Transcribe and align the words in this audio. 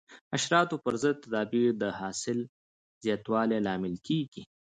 د 0.01 0.03
حشراتو 0.33 0.75
پر 0.83 0.95
ضد 1.01 1.15
تدابیر 1.23 1.69
د 1.77 1.83
حاصل 1.99 2.39
زیاتوالي 3.03 3.57
لامل 3.67 3.95
کېږي. 4.07 4.43